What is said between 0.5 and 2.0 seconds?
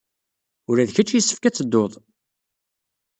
Ula d kecc yessefk ad tedduḍ!